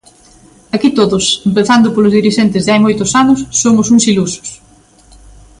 Aquí 0.75 0.89
todos, 0.99 1.25
empezando 1.49 1.91
polos 1.95 2.15
dirixentes 2.17 2.63
de 2.63 2.71
hai 2.73 2.81
moitos 2.83 3.11
anos, 3.23 3.39
somos 3.61 3.87
uns 3.95 4.03
ilusos. 4.11 4.47